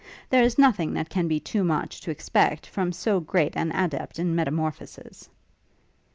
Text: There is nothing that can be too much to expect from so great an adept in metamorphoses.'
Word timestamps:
There 0.31 0.41
is 0.41 0.57
nothing 0.57 0.95
that 0.95 1.11
can 1.11 1.27
be 1.27 1.39
too 1.39 1.63
much 1.63 2.01
to 2.01 2.09
expect 2.09 2.65
from 2.65 2.91
so 2.91 3.19
great 3.19 3.55
an 3.55 3.71
adept 3.71 4.17
in 4.17 4.33
metamorphoses.' 4.33 5.29